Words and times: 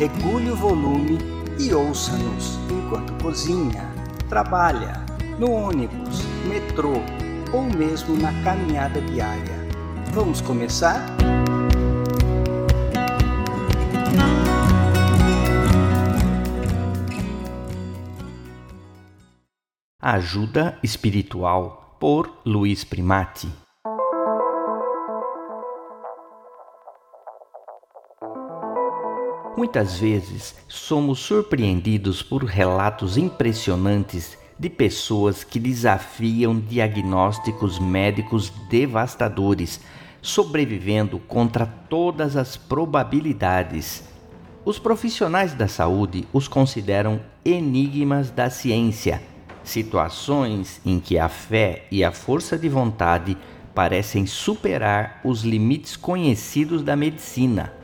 regule 0.00 0.50
o 0.50 0.56
volume 0.56 1.18
e 1.58 1.74
ouça-nos 1.74 2.58
enquanto 2.70 3.22
cozinha, 3.22 3.86
trabalha, 4.30 5.04
no 5.38 5.50
ônibus, 5.50 6.22
metrô 6.48 6.94
ou 7.52 7.64
mesmo 7.64 8.16
na 8.16 8.32
caminhada 8.42 8.98
diária. 9.02 9.68
Vamos 10.10 10.40
começar? 10.40 11.04
Ajuda 20.00 20.78
Espiritual 20.82 21.98
por 22.00 22.40
Luiz 22.46 22.84
Primati. 22.84 23.59
Muitas 29.56 29.98
vezes 29.98 30.54
somos 30.68 31.18
surpreendidos 31.18 32.22
por 32.22 32.44
relatos 32.44 33.16
impressionantes 33.16 34.38
de 34.56 34.70
pessoas 34.70 35.42
que 35.42 35.58
desafiam 35.58 36.58
diagnósticos 36.58 37.78
médicos 37.78 38.52
devastadores, 38.70 39.80
sobrevivendo 40.22 41.18
contra 41.18 41.66
todas 41.66 42.36
as 42.36 42.56
probabilidades. 42.56 44.04
Os 44.64 44.78
profissionais 44.78 45.52
da 45.52 45.66
saúde 45.66 46.28
os 46.32 46.46
consideram 46.46 47.20
enigmas 47.44 48.30
da 48.30 48.50
ciência, 48.50 49.20
situações 49.64 50.80
em 50.86 51.00
que 51.00 51.18
a 51.18 51.28
fé 51.28 51.86
e 51.90 52.04
a 52.04 52.12
força 52.12 52.56
de 52.56 52.68
vontade 52.68 53.36
parecem 53.74 54.26
superar 54.26 55.20
os 55.24 55.42
limites 55.42 55.96
conhecidos 55.96 56.82
da 56.82 56.94
medicina. 56.94 57.79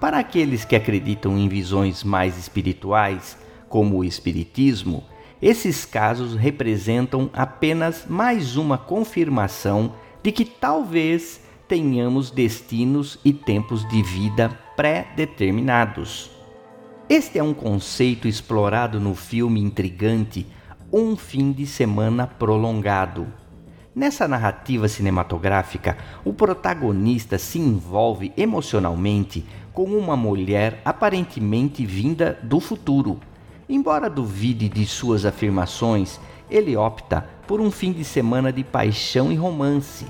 Para 0.00 0.18
aqueles 0.18 0.64
que 0.64 0.76
acreditam 0.76 1.36
em 1.36 1.48
visões 1.48 2.04
mais 2.04 2.38
espirituais, 2.38 3.36
como 3.68 3.98
o 3.98 4.04
Espiritismo, 4.04 5.04
esses 5.42 5.84
casos 5.84 6.36
representam 6.36 7.28
apenas 7.32 8.06
mais 8.08 8.56
uma 8.56 8.78
confirmação 8.78 9.94
de 10.22 10.30
que 10.30 10.44
talvez 10.44 11.40
tenhamos 11.66 12.30
destinos 12.30 13.18
e 13.24 13.32
tempos 13.32 13.88
de 13.88 14.00
vida 14.02 14.56
pré-determinados. 14.76 16.30
Este 17.08 17.38
é 17.38 17.42
um 17.42 17.54
conceito 17.54 18.28
explorado 18.28 19.00
no 19.00 19.14
filme 19.16 19.60
intrigante 19.60 20.46
Um 20.92 21.16
Fim 21.16 21.50
de 21.50 21.66
Semana 21.66 22.26
Prolongado, 22.26 23.26
Nessa 23.98 24.28
narrativa 24.28 24.86
cinematográfica, 24.86 25.98
o 26.24 26.32
protagonista 26.32 27.36
se 27.36 27.58
envolve 27.58 28.32
emocionalmente 28.36 29.44
com 29.72 29.86
uma 29.86 30.16
mulher 30.16 30.80
aparentemente 30.84 31.84
vinda 31.84 32.38
do 32.40 32.60
futuro. 32.60 33.18
Embora 33.68 34.08
duvide 34.08 34.68
de 34.68 34.86
suas 34.86 35.26
afirmações, 35.26 36.20
ele 36.48 36.76
opta 36.76 37.28
por 37.44 37.60
um 37.60 37.72
fim 37.72 37.90
de 37.90 38.04
semana 38.04 38.52
de 38.52 38.62
paixão 38.62 39.32
e 39.32 39.34
romance. 39.34 40.06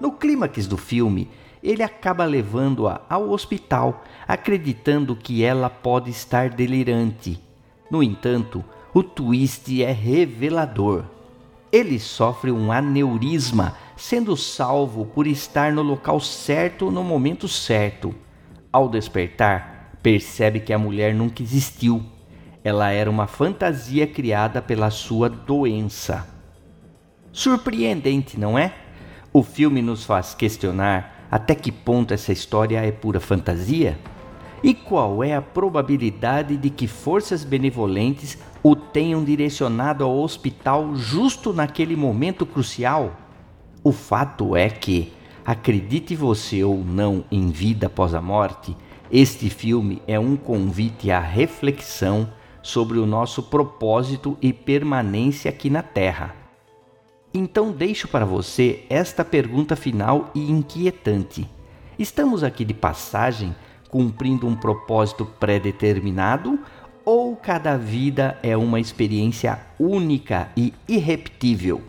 No 0.00 0.10
clímax 0.10 0.66
do 0.66 0.76
filme, 0.76 1.30
ele 1.62 1.84
acaba 1.84 2.24
levando-a 2.24 3.02
ao 3.08 3.30
hospital, 3.30 4.02
acreditando 4.26 5.14
que 5.14 5.44
ela 5.44 5.70
pode 5.70 6.10
estar 6.10 6.50
delirante. 6.50 7.40
No 7.88 8.02
entanto, 8.02 8.64
o 8.92 9.00
twist 9.00 9.80
é 9.80 9.92
revelador 9.92 11.04
ele 11.72 11.98
sofre 11.98 12.52
um 12.52 12.70
aneurisma, 12.70 13.74
sendo 13.96 14.36
salvo 14.36 15.06
por 15.06 15.26
estar 15.26 15.72
no 15.72 15.80
local 15.80 16.20
certo 16.20 16.90
no 16.90 17.02
momento 17.02 17.48
certo. 17.48 18.14
Ao 18.70 18.88
despertar, 18.88 19.98
percebe 20.02 20.60
que 20.60 20.72
a 20.72 20.78
mulher 20.78 21.14
nunca 21.14 21.42
existiu. 21.42 22.02
Ela 22.62 22.90
era 22.90 23.10
uma 23.10 23.26
fantasia 23.26 24.06
criada 24.06 24.60
pela 24.60 24.90
sua 24.90 25.30
doença. 25.30 26.28
Surpreendente, 27.32 28.38
não 28.38 28.58
é? 28.58 28.74
O 29.32 29.42
filme 29.42 29.80
nos 29.80 30.04
faz 30.04 30.34
questionar 30.34 31.26
até 31.30 31.54
que 31.54 31.72
ponto 31.72 32.12
essa 32.12 32.30
história 32.30 32.84
é 32.84 32.92
pura 32.92 33.18
fantasia? 33.18 33.98
E 34.62 34.74
qual 34.74 35.24
é 35.24 35.34
a 35.34 35.42
probabilidade 35.42 36.56
de 36.56 36.70
que 36.70 36.86
forças 36.86 37.42
benevolentes 37.42 38.38
o 38.62 38.76
tenham 38.76 39.24
direcionado 39.24 40.04
ao 40.04 40.16
hospital 40.16 40.94
justo 40.94 41.52
naquele 41.52 41.96
momento 41.96 42.46
crucial? 42.46 43.16
O 43.82 43.90
fato 43.90 44.54
é 44.54 44.70
que, 44.70 45.12
acredite 45.44 46.14
você 46.14 46.62
ou 46.62 46.84
não 46.84 47.24
em 47.28 47.48
vida 47.48 47.88
após 47.88 48.14
a 48.14 48.22
morte, 48.22 48.76
este 49.10 49.50
filme 49.50 50.00
é 50.06 50.16
um 50.18 50.36
convite 50.36 51.10
à 51.10 51.18
reflexão 51.18 52.32
sobre 52.62 53.00
o 53.00 53.06
nosso 53.06 53.42
propósito 53.42 54.38
e 54.40 54.52
permanência 54.52 55.50
aqui 55.50 55.68
na 55.68 55.82
Terra. 55.82 56.36
Então 57.34 57.72
deixo 57.72 58.06
para 58.06 58.24
você 58.24 58.84
esta 58.88 59.24
pergunta 59.24 59.74
final 59.74 60.30
e 60.32 60.48
inquietante. 60.48 61.50
Estamos 61.98 62.44
aqui 62.44 62.64
de 62.64 62.72
passagem 62.72 63.52
cumprindo 63.92 64.46
um 64.46 64.56
propósito 64.56 65.26
pré-determinado 65.26 66.58
ou 67.04 67.36
cada 67.36 67.76
vida 67.76 68.38
é 68.42 68.56
uma 68.56 68.80
experiência 68.80 69.60
única 69.78 70.48
e 70.56 70.72
irrepetível? 70.88 71.82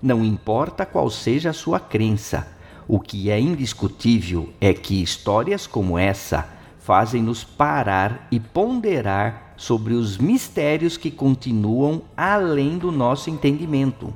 Não 0.00 0.24
importa 0.24 0.86
qual 0.86 1.10
seja 1.10 1.50
a 1.50 1.52
sua 1.52 1.78
crença, 1.78 2.48
o 2.88 2.98
que 2.98 3.30
é 3.30 3.38
indiscutível 3.38 4.48
é 4.58 4.72
que 4.72 5.02
histórias 5.02 5.66
como 5.66 5.98
essa 5.98 6.48
fazem-nos 6.78 7.44
parar 7.44 8.26
e 8.30 8.40
ponderar 8.40 9.52
sobre 9.58 9.92
os 9.92 10.16
mistérios 10.16 10.96
que 10.96 11.10
continuam 11.10 12.00
além 12.16 12.78
do 12.78 12.90
nosso 12.90 13.28
entendimento. 13.28 14.12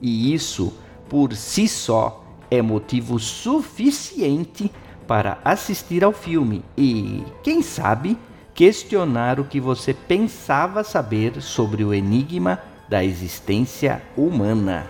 E 0.00 0.32
isso, 0.32 0.72
por 1.08 1.34
si 1.34 1.66
só, 1.66 2.24
é 2.48 2.62
motivo 2.62 3.18
suficiente 3.18 4.70
para 5.08 5.38
assistir 5.42 6.04
ao 6.04 6.12
filme 6.12 6.62
e, 6.76 7.24
quem 7.42 7.62
sabe, 7.62 8.18
questionar 8.54 9.40
o 9.40 9.44
que 9.44 9.58
você 9.58 9.94
pensava 9.94 10.84
saber 10.84 11.40
sobre 11.40 11.82
o 11.82 11.94
enigma 11.94 12.62
da 12.90 13.02
existência 13.02 14.02
humana. 14.14 14.86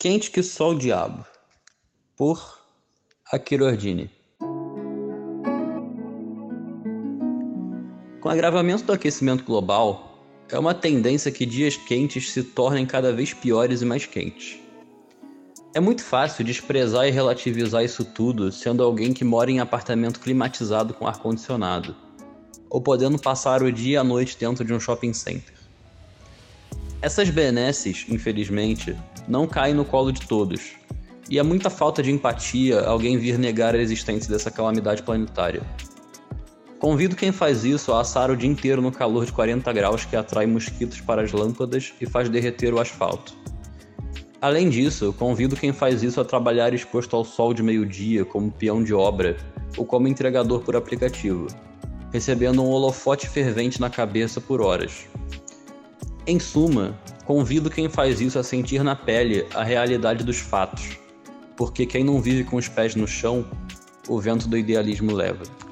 Quente 0.00 0.30
que 0.30 0.42
só 0.42 0.70
o 0.70 0.78
diabo, 0.78 1.24
por 2.16 2.58
Akira. 3.32 3.76
Com 8.20 8.28
o 8.28 8.32
agravamento 8.32 8.84
do 8.84 8.92
aquecimento 8.92 9.44
global, 9.44 10.05
é 10.50 10.58
uma 10.58 10.74
tendência 10.74 11.30
que 11.30 11.44
dias 11.44 11.76
quentes 11.76 12.30
se 12.30 12.42
tornem 12.42 12.86
cada 12.86 13.12
vez 13.12 13.32
piores 13.32 13.82
e 13.82 13.84
mais 13.84 14.06
quentes. 14.06 14.58
É 15.74 15.80
muito 15.80 16.02
fácil 16.02 16.44
desprezar 16.44 17.06
e 17.06 17.10
relativizar 17.10 17.84
isso 17.84 18.04
tudo 18.04 18.50
sendo 18.50 18.82
alguém 18.82 19.12
que 19.12 19.24
mora 19.24 19.50
em 19.50 19.60
apartamento 19.60 20.20
climatizado 20.20 20.94
com 20.94 21.06
ar-condicionado, 21.06 21.94
ou 22.70 22.80
podendo 22.80 23.18
passar 23.18 23.62
o 23.62 23.70
dia 23.70 23.94
e 23.94 23.96
a 23.96 24.04
noite 24.04 24.38
dentro 24.38 24.64
de 24.64 24.72
um 24.72 24.80
shopping 24.80 25.12
center. 25.12 25.54
Essas 27.02 27.28
benesses, 27.28 28.06
infelizmente, 28.08 28.96
não 29.28 29.46
caem 29.46 29.74
no 29.74 29.84
colo 29.84 30.10
de 30.10 30.26
todos, 30.26 30.76
e 31.28 31.38
é 31.38 31.42
muita 31.42 31.68
falta 31.68 32.02
de 32.02 32.10
empatia 32.10 32.80
alguém 32.80 33.18
vir 33.18 33.38
negar 33.38 33.74
a 33.74 33.78
existência 33.78 34.30
dessa 34.32 34.50
calamidade 34.50 35.02
planetária. 35.02 35.62
Convido 36.86 37.16
quem 37.16 37.32
faz 37.32 37.64
isso 37.64 37.92
a 37.92 38.00
assar 38.00 38.30
o 38.30 38.36
dia 38.36 38.48
inteiro 38.48 38.80
no 38.80 38.92
calor 38.92 39.26
de 39.26 39.32
40 39.32 39.72
graus 39.72 40.04
que 40.04 40.14
atrai 40.14 40.46
mosquitos 40.46 41.00
para 41.00 41.20
as 41.20 41.32
lâmpadas 41.32 41.92
e 42.00 42.06
faz 42.06 42.28
derreter 42.28 42.72
o 42.72 42.78
asfalto. 42.78 43.36
Além 44.40 44.70
disso, 44.70 45.12
convido 45.12 45.56
quem 45.56 45.72
faz 45.72 46.04
isso 46.04 46.20
a 46.20 46.24
trabalhar 46.24 46.72
exposto 46.72 47.16
ao 47.16 47.24
sol 47.24 47.52
de 47.52 47.60
meio-dia 47.60 48.24
como 48.24 48.52
peão 48.52 48.84
de 48.84 48.94
obra 48.94 49.36
ou 49.76 49.84
como 49.84 50.06
entregador 50.06 50.60
por 50.60 50.76
aplicativo, 50.76 51.48
recebendo 52.12 52.62
um 52.62 52.68
holofote 52.68 53.28
fervente 53.28 53.80
na 53.80 53.90
cabeça 53.90 54.40
por 54.40 54.60
horas. 54.60 55.08
Em 56.24 56.38
suma, 56.38 56.96
Convido 57.24 57.68
quem 57.68 57.88
faz 57.88 58.20
isso 58.20 58.38
a 58.38 58.44
sentir 58.44 58.84
na 58.84 58.94
pele 58.94 59.44
a 59.56 59.64
realidade 59.64 60.22
dos 60.22 60.38
fatos, 60.38 60.96
porque 61.56 61.84
quem 61.84 62.04
não 62.04 62.22
vive 62.22 62.44
com 62.44 62.54
os 62.54 62.68
pés 62.68 62.94
no 62.94 63.08
chão, 63.08 63.44
o 64.06 64.20
vento 64.20 64.46
do 64.46 64.56
idealismo 64.56 65.12
leva. 65.12 65.65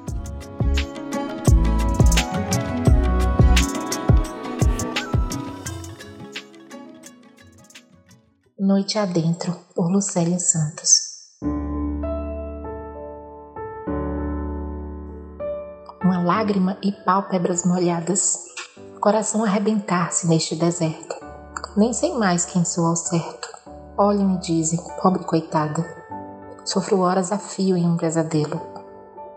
Noite 8.57 8.97
Adentro, 8.97 9.53
por 9.75 9.91
Lucélia 9.91 10.39
Santos. 10.39 10.89
Uma 16.01 16.23
lágrima 16.23 16.77
e 16.81 16.89
pálpebras 16.89 17.65
molhadas, 17.65 18.45
coração 19.01 19.43
arrebentar-se 19.43 20.25
neste 20.29 20.55
deserto. 20.55 21.17
Nem 21.75 21.91
sei 21.91 22.13
mais 22.13 22.45
quem 22.45 22.63
sou 22.63 22.85
ao 22.85 22.95
certo. 22.95 23.49
Olhem 23.97 24.35
e 24.35 24.39
dizem, 24.39 24.79
pobre 25.01 25.25
coitada. 25.25 25.83
Sofro 26.63 27.01
horas 27.01 27.33
a 27.33 27.37
fio 27.37 27.75
em 27.75 27.85
um 27.85 27.97
pesadelo. 27.97 28.61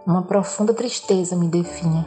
Uma 0.06 0.22
profunda 0.22 0.72
tristeza 0.72 1.34
me 1.34 1.48
definha. 1.48 2.06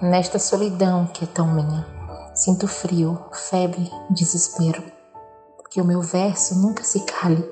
Nesta 0.00 0.38
solidão 0.38 1.06
que 1.06 1.24
é 1.24 1.28
tão 1.28 1.52
minha. 1.52 1.86
Sinto 2.34 2.66
frio, 2.66 3.18
febre, 3.30 3.90
desespero 4.08 4.95
que 5.76 5.80
o 5.82 5.84
meu 5.84 6.00
verso 6.00 6.54
nunca 6.54 6.82
se 6.82 7.00
cale, 7.00 7.42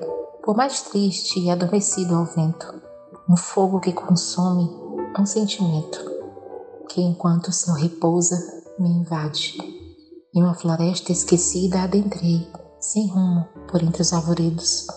por 0.43 0.57
mais 0.57 0.81
triste 0.81 1.39
e 1.39 1.51
adormecido 1.51 2.15
ao 2.15 2.25
vento, 2.25 2.81
um 3.29 3.37
fogo 3.37 3.79
que 3.79 3.93
consome 3.93 4.67
um 5.15 5.27
sentimento, 5.27 5.99
que 6.89 6.99
enquanto 7.03 7.49
o 7.49 7.51
céu 7.51 7.75
repousa, 7.75 8.35
me 8.79 8.89
invade. 8.89 9.55
Em 10.33 10.41
uma 10.41 10.55
floresta 10.55 11.11
esquecida 11.11 11.83
adentrei, 11.83 12.51
sem 12.79 13.07
rumo, 13.09 13.47
por 13.69 13.83
entre 13.83 14.01
os 14.01 14.11
arvoredos. 14.11 14.87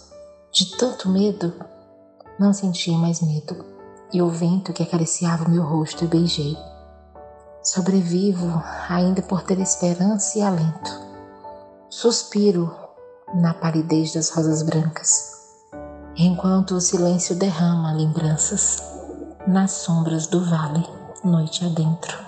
De 0.51 0.79
tanto 0.79 1.11
medo, 1.11 1.53
não 2.41 2.55
sentia 2.55 2.97
mais 2.97 3.21
medo, 3.21 3.63
e 4.11 4.23
o 4.23 4.31
vento 4.31 4.73
que 4.73 4.83
acariciava 4.83 5.45
o 5.45 5.51
meu 5.51 5.65
rosto 5.65 6.07
beijei. 6.07 6.57
Sobrevivo 7.63 8.51
ainda 8.89 9.21
por 9.21 9.43
ter 9.43 9.61
esperança 9.61 10.39
e 10.39 10.41
alento. 10.41 10.91
Suspiro 11.91 12.88
na 13.35 13.55
palidez 13.55 14.15
das 14.15 14.31
rosas 14.31 14.63
brancas, 14.63 15.33
enquanto 16.17 16.73
o 16.73 16.81
silêncio 16.81 17.35
derrama 17.37 17.93
lembranças 17.93 18.83
nas 19.47 19.71
sombras 19.73 20.27
do 20.27 20.45
vale, 20.45 20.87
noite 21.25 21.65
adentro. 21.65 22.28